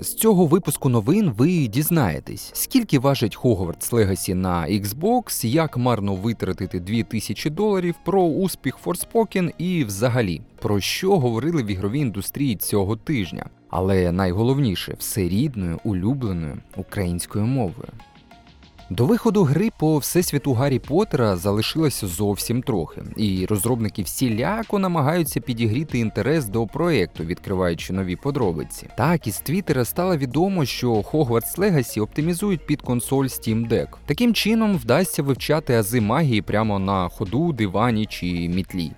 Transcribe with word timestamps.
З 0.00 0.14
цього 0.14 0.46
випуску 0.46 0.88
новин 0.88 1.30
ви 1.30 1.66
дізнаєтесь, 1.66 2.50
скільки 2.54 2.98
важить 2.98 3.38
Hogwarts 3.38 3.90
Legacy 3.90 4.34
на 4.34 4.66
Xbox, 4.66 5.46
як 5.46 5.76
марно 5.76 6.14
витратити 6.14 6.80
2000 6.80 7.50
доларів, 7.50 7.94
про 8.04 8.22
успіх 8.22 8.78
Forspoken 8.84 9.50
і 9.58 9.84
взагалі 9.84 10.40
про 10.62 10.80
що 10.80 11.18
говорили 11.18 11.62
в 11.62 11.66
ігровій 11.66 12.00
індустрії 12.00 12.56
цього 12.56 12.96
тижня. 12.96 13.46
Але 13.70 14.12
найголовніше 14.12 14.94
все 14.98 15.20
рідною, 15.20 15.78
улюбленою 15.84 16.58
українською 16.76 17.46
мовою. 17.46 17.88
До 18.90 19.06
виходу 19.06 19.44
гри 19.44 19.70
по 19.78 19.98
всесвіту 19.98 20.52
Гаррі 20.52 20.78
Поттера 20.78 21.36
залишилося 21.36 22.06
зовсім 22.06 22.62
трохи, 22.62 23.02
і 23.16 23.46
розробники 23.46 24.02
всіляко 24.02 24.78
намагаються 24.78 25.40
підігріти 25.40 25.98
інтерес 25.98 26.44
до 26.44 26.66
проекту, 26.66 27.24
відкриваючи 27.24 27.92
нові 27.92 28.16
подробиці. 28.16 28.86
Так 28.96 29.26
із 29.26 29.38
Твіттера 29.38 29.84
стало 29.84 30.16
відомо, 30.16 30.64
що 30.64 30.92
Hogwarts 30.92 31.58
Legacy 31.58 32.02
оптимізують 32.02 32.66
під 32.66 32.82
консоль 32.82 33.24
Steam 33.24 33.68
Deck. 33.68 33.88
Таким 34.06 34.34
чином 34.34 34.76
вдасться 34.76 35.22
вивчати 35.22 35.74
ази 35.74 36.00
магії 36.00 36.42
прямо 36.42 36.78
на 36.78 37.08
ходу, 37.08 37.52
дивані 37.52 38.06
чи 38.06 38.26
мітлі. 38.26 38.92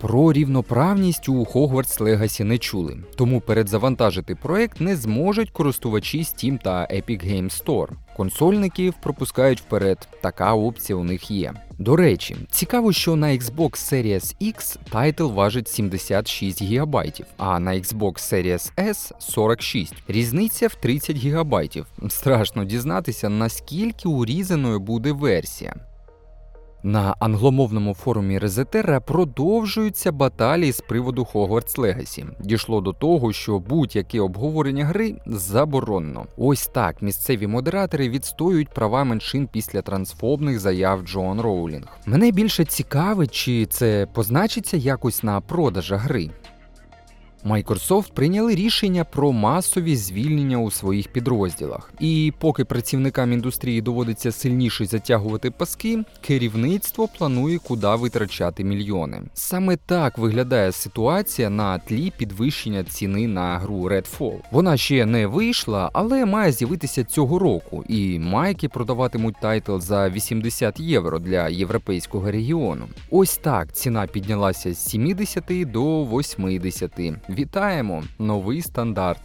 Про 0.00 0.32
рівноправність 0.32 1.28
у 1.28 1.44
Hogwarts 1.44 1.98
Legacy 2.02 2.44
не 2.44 2.58
чули, 2.58 2.96
тому 3.16 3.40
передзавантажити 3.40 4.34
проект 4.34 4.80
не 4.80 4.96
зможуть 4.96 5.50
користувачі 5.50 6.18
Steam 6.18 6.62
та 6.62 6.80
Epic 6.80 7.32
Games 7.32 7.64
Store. 7.64 7.88
Консольників 8.20 8.94
пропускають 9.02 9.60
вперед, 9.60 10.08
така 10.20 10.54
опція 10.54 10.96
у 10.96 11.04
них 11.04 11.30
є. 11.30 11.54
До 11.78 11.96
речі, 11.96 12.36
цікаво, 12.50 12.92
що 12.92 13.16
на 13.16 13.26
Xbox 13.26 13.70
Series 13.70 14.54
X 14.54 14.76
title 14.90 15.26
важить 15.26 15.68
76 15.68 16.62
ГБ, 16.62 16.96
а 17.36 17.60
на 17.60 17.70
Xbox 17.70 18.12
Series 18.12 18.72
S 18.76 19.12
46. 19.18 19.94
Різниця 20.08 20.68
в 20.68 20.74
30 20.74 21.16
ГБ. 21.16 21.84
Страшно 22.08 22.64
дізнатися, 22.64 23.28
наскільки 23.28 24.08
урізаною 24.08 24.80
буде 24.80 25.12
версія. 25.12 25.74
На 26.82 27.14
англомовному 27.18 27.94
форумі 27.94 28.38
ResetEra 28.38 29.00
продовжуються 29.00 30.12
баталії 30.12 30.72
з 30.72 30.80
приводу 30.80 31.24
Hogwarts 31.24 31.78
Legacy. 31.78 32.26
Дійшло 32.40 32.80
до 32.80 32.92
того, 32.92 33.32
що 33.32 33.58
будь-яке 33.58 34.20
обговорення 34.20 34.84
гри 34.84 35.14
заборонено. 35.26 36.26
Ось 36.36 36.66
так 36.66 37.02
місцеві 37.02 37.46
модератори 37.46 38.08
відстоюють 38.08 38.68
права 38.68 39.04
меншин 39.04 39.48
після 39.52 39.82
трансфобних 39.82 40.60
заяв 40.60 41.02
Джоан 41.02 41.40
Роулінг. 41.40 41.86
Мене 42.06 42.30
більше 42.30 42.64
цікавить, 42.64 43.34
чи 43.34 43.66
це 43.66 44.06
позначиться 44.14 44.76
якось 44.76 45.22
на 45.22 45.40
продажах 45.40 46.00
гри. 46.00 46.30
Microsoft 47.44 48.12
прийняли 48.12 48.54
рішення 48.54 49.04
про 49.04 49.32
масові 49.32 49.96
звільнення 49.96 50.58
у 50.58 50.70
своїх 50.70 51.08
підрозділах. 51.08 51.92
І 52.00 52.32
поки 52.38 52.64
працівникам 52.64 53.32
індустрії 53.32 53.82
доводиться 53.82 54.32
сильніше 54.32 54.86
затягувати 54.86 55.50
паски, 55.50 56.04
керівництво 56.20 57.08
планує 57.18 57.58
куди 57.58 57.88
витрачати 57.88 58.64
мільйони. 58.64 59.22
Саме 59.34 59.76
так 59.76 60.18
виглядає 60.18 60.72
ситуація 60.72 61.50
на 61.50 61.78
тлі 61.78 62.12
підвищення 62.16 62.84
ціни 62.84 63.28
на 63.28 63.58
гру 63.58 63.88
Redfall. 63.88 64.34
Вона 64.50 64.76
ще 64.76 65.06
не 65.06 65.26
вийшла, 65.26 65.90
але 65.92 66.26
має 66.26 66.52
з'явитися 66.52 67.04
цього 67.04 67.38
року, 67.38 67.84
і 67.88 68.18
майки 68.18 68.68
продаватимуть 68.68 69.36
title 69.40 69.78
за 69.78 70.08
80 70.08 70.80
євро 70.80 71.18
для 71.18 71.48
європейського 71.48 72.30
регіону. 72.30 72.84
Ось 73.10 73.36
так 73.36 73.72
ціна 73.72 74.06
піднялася 74.06 74.74
з 74.74 74.78
70 74.90 75.70
до 75.70 76.04
80. 76.04 76.90
Вітаємо! 77.38 78.04
Новий 78.18 78.62
стандарт. 78.62 79.20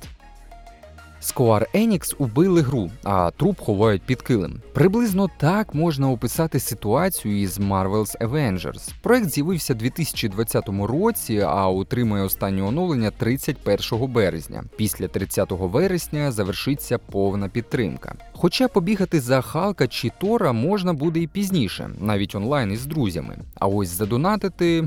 Square 1.22 1.66
Enix 1.76 2.16
убили 2.18 2.62
гру, 2.62 2.92
а 3.04 3.32
труп 3.32 3.60
ховають 3.60 4.02
під 4.02 4.22
килим. 4.22 4.62
Приблизно 4.74 5.30
так 5.38 5.74
можна 5.74 6.12
описати 6.12 6.60
ситуацію 6.60 7.42
із 7.42 7.60
Marvel's 7.60 8.18
Avengers. 8.18 8.94
Проект 9.02 9.30
з'явився 9.30 9.74
у 9.74 9.76
2020 9.76 10.70
році, 10.70 11.40
а 11.48 11.70
отримує 11.70 12.24
останнє 12.24 12.64
оновлення 12.64 13.12
31 13.12 14.08
березня. 14.12 14.64
Після 14.78 15.08
30 15.08 15.52
вересня 15.52 16.32
завершиться 16.32 16.98
повна 16.98 17.50
підтримка. 17.50 18.16
Хоча 18.46 18.68
побігати 18.68 19.20
за 19.20 19.42
Халка 19.42 19.88
чи 19.88 20.12
Тора 20.20 20.52
можна 20.52 20.94
буде 20.94 21.20
і 21.20 21.28
пізніше, 21.28 21.90
навіть 22.00 22.36
онлайн 22.36 22.72
із 22.72 22.86
друзями. 22.86 23.38
А 23.56 23.68
ось 23.68 23.90
задонатити, 23.90 24.82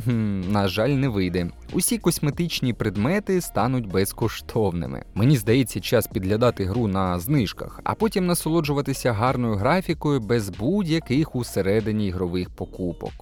на 0.52 0.68
жаль, 0.68 0.88
не 0.88 1.08
вийде. 1.08 1.50
Усі 1.72 1.98
косметичні 1.98 2.72
предмети 2.72 3.40
стануть 3.40 3.86
безкоштовними. 3.86 5.04
Мені 5.14 5.36
здається, 5.36 5.80
час 5.80 6.06
підглядати 6.06 6.64
гру 6.64 6.86
на 6.86 7.18
знижках, 7.18 7.80
а 7.84 7.94
потім 7.94 8.26
насолоджуватися 8.26 9.12
гарною 9.12 9.54
графікою 9.54 10.20
без 10.20 10.48
будь-яких 10.48 11.36
усередині 11.36 12.06
ігрових 12.06 12.50
покупок. 12.50 13.12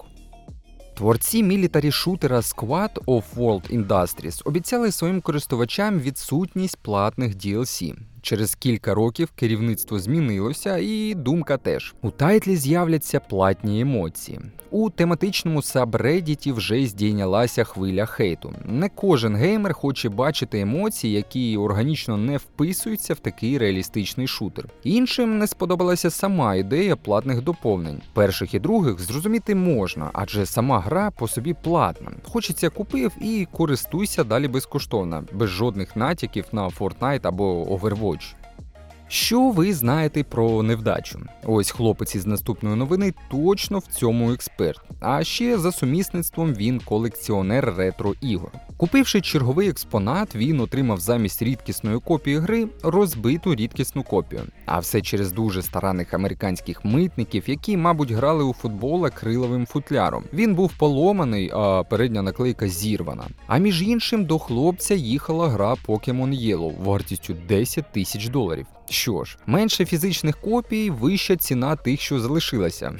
Творці 0.97 1.43
мілітарі 1.43 1.91
шутера 1.91 2.37
Squad 2.37 2.93
of 3.05 3.23
World 3.35 3.77
Industries 3.77 4.41
обіцяли 4.45 4.91
своїм 4.91 5.21
користувачам 5.21 5.99
відсутність 5.99 6.77
платних 6.81 7.35
DLC. 7.35 7.95
Через 8.27 8.55
кілька 8.55 8.93
років 8.93 9.29
керівництво 9.35 9.99
змінилося, 9.99 10.77
і 10.77 11.13
думка 11.13 11.57
теж. 11.57 11.95
У 12.01 12.11
тайтлі 12.11 12.55
з'являться 12.55 13.19
платні 13.19 13.81
емоції. 13.81 14.39
У 14.71 14.89
тематичному 14.89 15.61
сабреддіті 15.61 16.51
вже 16.51 16.85
здійнялася 16.85 17.63
хвиля 17.63 18.05
хейту. 18.05 18.53
Не 18.65 18.89
кожен 18.89 19.35
геймер 19.35 19.73
хоче 19.73 20.09
бачити 20.09 20.59
емоції, 20.59 21.13
які 21.13 21.57
органічно 21.57 22.17
не 22.17 22.37
вписуються 22.37 23.13
в 23.13 23.19
такий 23.19 23.57
реалістичний 23.57 24.27
шутер. 24.27 24.65
Іншим 24.83 25.37
не 25.37 25.47
сподобалася 25.47 26.09
сама 26.09 26.55
ідея 26.55 26.95
платних 26.95 27.41
доповнень. 27.41 28.01
Перших 28.13 28.53
і 28.53 28.59
других 28.59 28.99
зрозуміти 28.99 29.55
можна, 29.55 30.09
адже 30.13 30.45
сама 30.45 30.79
гра 30.79 31.11
по 31.11 31.27
собі 31.27 31.55
платна. 31.63 32.11
Хочеться 32.23 32.69
купив 32.69 33.11
і 33.21 33.47
користуйся 33.51 34.23
далі 34.23 34.47
безкоштовно, 34.47 35.23
без 35.33 35.49
жодних 35.49 35.95
натяків 35.95 36.45
на 36.51 36.67
Fortnite 36.67 37.27
або 37.27 37.63
Overwatch. 37.63 38.16
coach. 38.17 38.46
Що 39.09 39.49
ви 39.49 39.73
знаєте 39.73 40.23
про 40.23 40.63
невдачу? 40.63 41.19
Ось 41.43 41.71
хлопець 41.71 42.15
із 42.15 42.25
наступної 42.25 42.75
новини 42.75 43.13
точно 43.31 43.79
в 43.79 43.85
цьому 43.85 44.31
експерт. 44.31 44.81
А 44.99 45.23
ще 45.23 45.57
за 45.57 45.71
сумісництвом 45.71 46.53
він 46.53 46.79
колекціонер 46.79 47.73
ретро 47.77 48.13
ігор. 48.21 48.51
Купивши 48.77 49.21
черговий 49.21 49.69
експонат, 49.69 50.35
він 50.35 50.59
отримав 50.59 50.99
замість 50.99 51.41
рідкісної 51.41 51.99
копії 51.99 52.37
гри 52.37 52.67
розбиту 52.83 53.55
рідкісну 53.55 54.03
копію. 54.03 54.41
А 54.65 54.79
все 54.79 55.01
через 55.01 55.31
дуже 55.31 55.61
старанних 55.61 56.13
американських 56.13 56.85
митників, 56.85 57.43
які, 57.47 57.77
мабуть, 57.77 58.11
грали 58.11 58.43
у 58.43 58.53
футбол 58.53 59.05
акриловим 59.05 59.65
футляром. 59.65 60.23
Він 60.33 60.55
був 60.55 60.73
поломаний, 60.77 61.51
а 61.53 61.83
передня 61.83 62.21
наклейка 62.21 62.67
зірвана. 62.67 63.27
А 63.47 63.57
між 63.57 63.81
іншим 63.81 64.25
до 64.25 64.39
хлопця 64.39 64.95
їхала 64.95 65.49
гра 65.49 65.75
Pokemon 65.87 66.29
Yellow 66.29 66.83
вартістю 66.83 67.35
10 67.47 67.91
тисяч 67.91 68.27
доларів. 68.27 68.65
Що 68.89 69.23
ж, 69.23 69.37
менше 69.45 69.85
фізичних 69.85 70.41
копій, 70.41 70.89
вища 70.89 71.35
ціна 71.35 71.75
тих, 71.75 72.01
що 72.01 72.19
залишилася. 72.19 72.93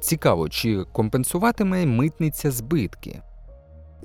Цікаво, 0.00 0.48
чи 0.48 0.84
компенсуватиме 0.92 1.86
митниця 1.86 2.50
збитки? 2.50 3.22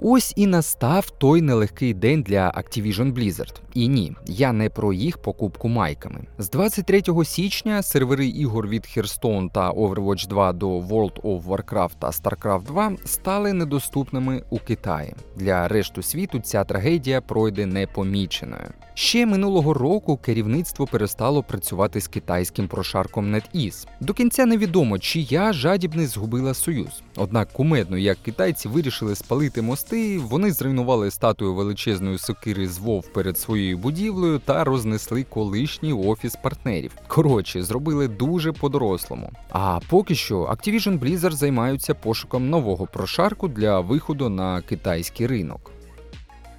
Ось 0.01 0.33
і 0.35 0.47
настав 0.47 1.09
той 1.09 1.41
нелегкий 1.41 1.93
день 1.93 2.21
для 2.21 2.51
Activision 2.51 3.13
Blizzard. 3.13 3.53
І 3.73 3.87
ні, 3.87 4.13
я 4.25 4.51
не 4.51 4.69
про 4.69 4.93
їх 4.93 5.17
покупку 5.17 5.67
майками. 5.67 6.21
З 6.37 6.49
23 6.49 7.01
січня 7.25 7.81
сервери 7.81 8.27
ігор 8.27 8.67
від 8.67 8.81
Hearthstone 8.81 9.51
та 9.51 9.71
Overwatch 9.71 10.27
2 10.27 10.53
до 10.53 10.79
World 10.79 11.21
of 11.21 11.43
Warcraft 11.43 11.91
та 11.99 12.07
StarCraft 12.09 12.63
2 12.63 12.91
стали 13.05 13.53
недоступними 13.53 14.43
у 14.49 14.59
Китаї. 14.59 15.13
Для 15.35 15.67
решту 15.67 16.01
світу 16.01 16.39
ця 16.39 16.63
трагедія 16.63 17.21
пройде 17.21 17.65
непоміченою. 17.65 18.69
Ще 18.97 19.25
минулого 19.25 19.73
року 19.73 20.17
керівництво 20.17 20.87
перестало 20.87 21.43
працювати 21.43 22.01
з 22.01 22.07
китайським 22.07 22.67
прошарком 22.67 23.35
NetEase. 23.35 23.87
До 23.99 24.13
кінця 24.13 24.45
невідомо, 24.45 24.99
чия 24.99 25.53
жадібність 25.53 26.13
згубила 26.13 26.53
союз. 26.53 27.01
Однак 27.15 27.53
кумедно, 27.53 27.97
як 27.97 28.17
китайці 28.17 28.67
вирішили 28.67 29.15
спалити 29.15 29.61
мости, 29.85 30.17
вони 30.19 30.51
зруйнували 30.51 31.11
статую 31.11 31.53
величезної 31.53 32.17
сокири 32.17 32.67
з 32.67 32.77
Вов 32.77 33.07
перед 33.07 33.37
своєю 33.37 33.77
будівлею 33.77 34.39
та 34.39 34.63
рознесли 34.63 35.23
колишній 35.23 35.93
офіс 35.93 36.35
партнерів. 36.43 36.91
Коротше, 37.07 37.63
зробили 37.63 38.07
дуже 38.07 38.51
по-дорослому. 38.51 39.31
А 39.49 39.79
поки 39.89 40.15
що 40.15 40.41
Activision 40.41 40.99
Blizzard 40.99 41.31
займаються 41.31 41.93
пошуком 41.93 42.49
нового 42.49 42.87
прошарку 42.87 43.47
для 43.47 43.79
виходу 43.79 44.29
на 44.29 44.61
китайський 44.61 45.27
ринок. 45.27 45.71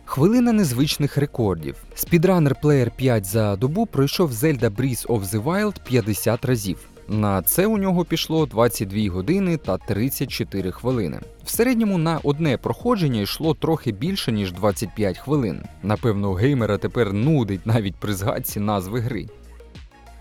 Хвилина 0.05 0.53
незвичних 0.53 1.17
рекордів. 1.17 1.77
Speedrunner 1.97 2.55
Player 2.63 2.91
5 2.97 3.25
за 3.25 3.57
добу 3.57 3.87
пройшов 3.87 4.31
Zelda 4.33 4.71
Breath 4.71 5.07
of 5.07 5.23
the 5.23 5.43
Wild 5.45 5.75
50 5.85 6.45
разів. 6.45 6.79
На 7.09 7.43
це 7.43 7.67
у 7.67 7.79
нього 7.79 8.05
пішло 8.05 8.47
22 8.47 9.11
години 9.11 9.57
та 9.57 9.79
34 9.79 10.71
хвилини. 10.71 11.21
В 11.45 11.51
середньому 11.51 11.99
на 11.99 12.21
одне 12.23 12.57
проходження 12.57 13.21
йшло 13.21 13.55
трохи 13.55 13.93
більше 13.93 14.33
ніж 14.33 14.53
25 14.53 15.19
хвилин. 15.19 15.63
Напевно, 15.83 16.33
геймера 16.33 16.79
тепер 16.79 17.13
нудить 17.13 17.67
навіть 17.67 17.95
при 17.97 18.15
згадці 18.15 18.61
назви 18.61 19.01
гри. 19.01 19.27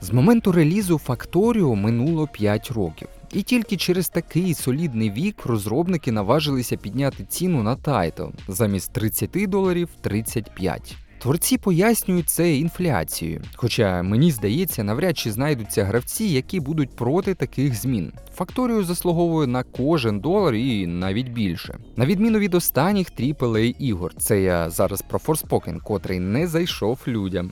З 0.02 0.12
моменту 0.12 0.52
релізу 0.52 1.02
Factorio 1.08 1.76
минуло 1.76 2.28
5 2.28 2.72
років. 2.72 3.08
І 3.34 3.42
тільки 3.42 3.78
через 3.78 4.10
такий 4.10 4.54
солідний 4.54 5.12
вік 5.12 5.46
розробники 5.46 6.12
наважилися 6.12 6.78
підняти 6.78 7.26
ціну 7.26 7.64
на 7.64 7.76
тайтл 7.76 8.24
замість 8.48 8.94
30 8.94 9.50
доларів 9.50 9.90
35. 10.02 10.96
Творці 11.26 11.58
пояснюють 11.58 12.30
це 12.30 12.56
інфляцією, 12.56 13.42
хоча 13.56 14.04
мені 14.04 14.32
здається, 14.32 14.84
навряд 14.84 15.18
чи 15.18 15.32
знайдуться 15.32 15.84
гравці, 15.84 16.26
які 16.26 16.60
будуть 16.60 16.96
проти 16.96 17.34
таких 17.34 17.76
змін. 17.76 18.14
Factorio 18.36 18.84
заслуговує 18.84 19.48
на 19.48 19.64
кожен 19.64 20.20
долар 20.20 20.56
і 20.56 20.88
навіть 20.88 21.30
більше. 21.30 21.78
На 21.96 22.06
відміну 22.06 22.40
від 22.40 22.56
останніх 22.56 23.12
AAA 23.12 23.76
ігор, 23.80 24.14
це 24.18 24.42
я 24.42 24.70
зараз 24.70 25.02
про 25.02 25.20
Forspoken, 25.20 25.80
котрий 25.84 26.20
не 26.20 26.48
зайшов 26.48 27.00
людям. 27.08 27.52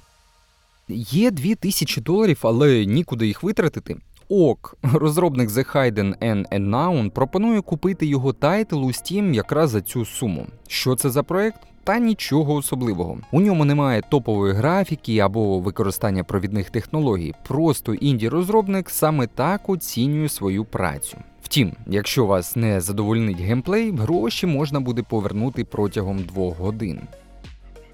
Є 0.89 1.31
2000 1.31 2.01
доларів, 2.01 2.39
але 2.41 2.85
нікуди 2.85 3.27
їх 3.27 3.43
витратити. 3.43 3.97
Ок, 4.29 4.77
розробник 4.83 5.49
The 5.49 5.75
Hidden 5.75 6.17
and 6.23 6.59
Unknown 6.59 7.09
пропонує 7.09 7.61
купити 7.61 8.05
його 8.05 8.33
тайтл 8.33 8.83
у 8.85 8.87
Steam 8.87 9.33
якраз 9.33 9.69
за 9.69 9.81
цю 9.81 10.05
суму. 10.05 10.47
Що 10.67 10.95
це 10.95 11.09
за 11.09 11.23
проект? 11.23 11.59
Та 11.83 11.99
нічого 11.99 12.53
особливого. 12.53 13.17
У 13.31 13.41
ньому 13.41 13.65
немає 13.65 14.01
топової 14.09 14.53
графіки 14.53 15.19
або 15.19 15.59
використання 15.59 16.23
провідних 16.23 16.69
технологій. 16.69 17.33
Просто 17.47 17.93
інді-розробник 17.93 18.89
саме 18.89 19.27
так 19.27 19.69
оцінює 19.69 20.29
свою 20.29 20.65
працю. 20.65 21.17
Втім, 21.41 21.73
якщо 21.87 22.25
вас 22.25 22.55
не 22.55 22.81
задовольнить 22.81 23.39
геймплей, 23.41 23.91
гроші 23.91 24.47
можна 24.47 24.79
буде 24.79 25.01
повернути 25.01 25.65
протягом 25.65 26.23
двох 26.23 26.59
годин. 26.59 27.01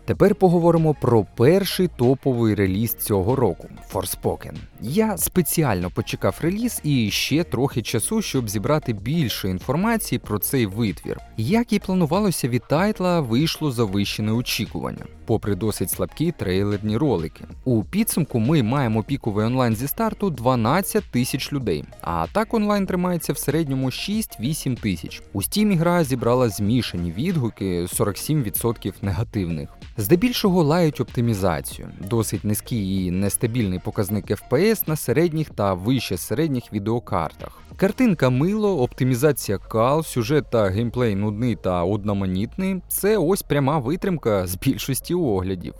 Тепер 0.09 0.35
поговоримо 0.35 0.93
про 0.93 1.25
перший 1.35 1.87
топовий 1.87 2.55
реліз 2.55 2.93
цього 2.93 3.35
року 3.35 3.67
Forspoken. 3.93 4.53
Я 4.81 5.17
спеціально 5.17 5.89
почекав 5.89 6.39
реліз 6.41 6.79
і 6.83 7.11
ще 7.11 7.43
трохи 7.43 7.81
часу, 7.81 8.21
щоб 8.21 8.49
зібрати 8.49 8.93
більше 8.93 9.49
інформації 9.49 10.19
про 10.19 10.39
цей 10.39 10.65
витвір. 10.65 11.19
Як 11.37 11.73
і 11.73 11.79
планувалося 11.79 12.47
від 12.47 12.67
тайтла, 12.67 13.19
вийшло 13.21 13.71
завищене 13.71 14.31
очікування, 14.31 15.05
попри 15.25 15.55
досить 15.55 15.91
слабкі 15.91 16.31
трейлерні 16.31 16.97
ролики. 16.97 17.45
У 17.65 17.83
підсумку 17.83 18.39
ми 18.39 18.63
маємо 18.63 19.03
піковий 19.03 19.45
онлайн 19.45 19.75
зі 19.75 19.87
старту 19.87 20.29
12 20.29 21.03
тисяч 21.11 21.53
людей, 21.53 21.83
а 22.01 22.25
так 22.33 22.53
онлайн 22.53 22.85
тримається 22.85 23.33
в 23.33 23.37
середньому 23.37 23.87
6-8 23.87 24.81
тисяч. 24.81 25.21
У 25.33 25.41
Steam 25.41 25.77
гра 25.77 26.03
зібрала 26.03 26.49
змішані 26.49 27.11
відгуки 27.11 27.81
47% 27.81 28.93
негативних. 29.01 29.69
Здебільшого 29.99 30.63
лають 30.63 31.01
оптимізацію, 31.01 31.89
досить 32.09 32.43
низький 32.43 33.05
і 33.05 33.11
нестабільний 33.11 33.79
показник 33.79 34.31
FPS 34.31 34.89
на 34.89 34.95
середніх 34.95 35.49
та 35.49 35.73
вище 35.73 36.17
середніх 36.17 36.73
відеокартах. 36.73 37.61
Картинка 37.75 38.29
мило, 38.29 38.81
оптимізація 38.81 39.57
кал, 39.57 40.03
сюжет 40.03 40.45
та 40.51 40.65
геймплей 40.65 41.15
нудний 41.15 41.55
та 41.55 41.83
одноманітний 41.83 42.81
це 42.87 43.17
ось 43.17 43.41
пряма 43.41 43.79
витримка 43.79 44.47
з 44.47 44.55
більшості 44.55 45.13
оглядів. 45.13 45.73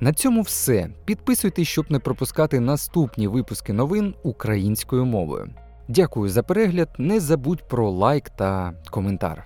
На 0.00 0.12
цьому 0.12 0.42
все. 0.42 0.88
Підписуйтесь, 1.04 1.68
щоб 1.68 1.90
не 1.90 1.98
пропускати 1.98 2.60
наступні 2.60 3.28
випуски 3.28 3.72
новин 3.72 4.14
українською 4.22 5.04
мовою. 5.04 5.50
Дякую 5.88 6.30
за 6.30 6.42
перегляд. 6.42 6.88
Не 6.98 7.20
забудь 7.20 7.68
про 7.68 7.90
лайк 7.90 8.30
та 8.30 8.72
коментар. 8.90 9.40